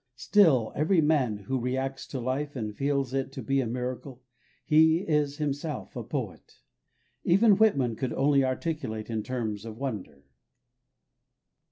[0.15, 4.23] Still every man who reacts to life and feels it to be a miracle,
[4.65, 6.55] he is himself a poet.
[7.23, 10.25] Even Whitman could only articulate in terms of wonder.